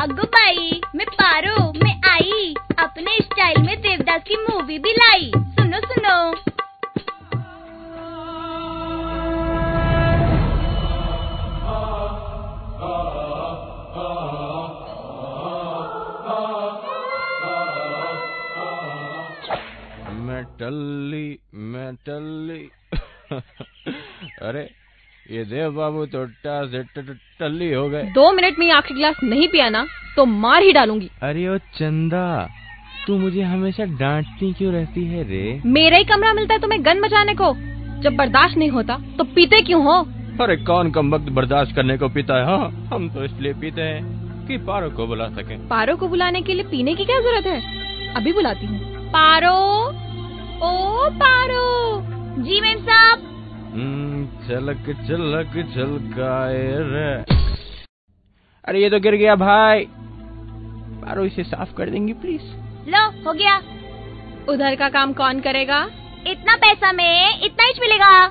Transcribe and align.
अग्गू 0.00 0.22
by 0.22 0.80
मैं 0.96 1.06
पारो, 1.06 1.72
मैं 1.84 2.10
आई। 2.10 2.54
अपने 2.78 3.18
स्टाइल 3.22 3.62
में 3.62 3.80
देवदास 3.80 4.22
की 4.28 4.36
मूवी 4.36 4.78
भी 4.78 4.92
लाई। 4.92 5.32
सुनो 5.36 5.78
सुनो। 5.78 6.34
मैं 20.12 20.44
टल्ली 20.44 21.38
मैं 21.54 21.96
टल्ली। 21.96 22.70
अरे 24.42 24.70
ये 25.30 25.44
देव 25.46 25.70
बाबू 25.72 26.04
तो 26.06 26.24
टल्ली 26.44 27.72
हो 27.72 27.88
गए। 27.88 28.02
दो 28.14 28.30
मिनट 28.32 28.58
में 28.58 28.70
आखिरी 28.72 28.94
गिलास 28.94 29.16
नहीं 29.24 29.48
पिया 29.48 29.68
ना 29.68 29.84
तो 30.16 30.24
मार 30.26 30.62
ही 30.62 30.72
डालूँगी। 30.72 31.10
अरे 31.22 31.46
ओ 31.48 31.56
चंदा 31.74 32.48
तू 33.06 33.18
मुझे 33.18 33.42
हमेशा 33.42 33.84
डांटती 34.00 34.52
क्यों 34.52 34.72
रहती 34.72 35.04
है 35.06 35.22
रे? 35.28 35.60
मेरा 35.66 35.96
ही 35.96 36.04
कमरा 36.04 36.32
मिलता 36.32 36.54
है 36.54 36.60
तुम्हें 36.60 36.84
गन 36.84 37.00
बजाने 37.00 37.34
को। 37.34 37.52
जब 38.02 38.16
बर्दाश्त 38.16 38.56
नहीं 38.56 38.70
होता 38.70 38.98
तो 39.18 39.24
पीते 39.26 39.60
क्यों 39.62 39.82
हो? 39.84 40.00
अरे 40.42 40.56
कौन 40.64 40.90
कम 40.90 41.14
वक्त 41.14 41.30
बर्दाश्त 41.32 41.74
करने 41.76 41.96
को 41.98 42.08
पीता 42.08 42.38
है 42.38 42.44
हाँ 42.46 42.88
हम 42.92 43.08
तो 43.14 43.24
इसलिए 43.24 43.52
पीते 43.54 43.82
हैं 43.82 44.46
कि 44.46 44.56
पारो 44.66 44.90
को 44.90 45.06
बुला 45.06 45.28
सके। 45.30 45.58
पारो 45.68 45.96
को 45.96 46.08
बुलाने 46.08 46.42
के 46.42 46.54
लिए 46.54 46.64
पीने 46.70 46.94
की 46.94 47.04
क्या 47.04 47.20
ज़रूरत 47.20 47.46
है? 47.46 48.14
अभी 48.16 48.32
बुलाती 48.32 48.66
हूँ। 48.66 48.78
पारो 49.10 49.56
ओ 50.62 51.08
पारो 51.18 51.66
जी 52.40 52.60
मैम 52.60 52.78
साहब। 52.80 53.28
हम्म, 54.56 54.92
झलक 54.92 55.66
झलकाए 55.74 56.72
रे। 56.72 57.34
अरे 58.64 58.82
ये 58.82 58.90
तो 58.90 59.00
गिर 59.00 59.14
गया 59.14 59.34
भाई। 59.36 59.84
बारो 61.00 61.24
इसे 61.24 61.44
साफ़ 61.44 61.74
कर 61.74 61.90
देंगी 61.90 62.12
प्लीज़ 62.12 62.42
लो 62.88 63.10
हो 63.26 63.32
गया। 63.32 63.56
उधर 64.48 64.74
का 64.74 64.88
काम 64.88 65.12
कौन 65.12 65.40
करेगा? 65.40 65.90
इतना 66.26 66.56
पैसा 66.56 66.92
में 66.92 67.40
इतना 67.42 67.64
ही 67.64 67.72
मिलेगा। 67.80 68.26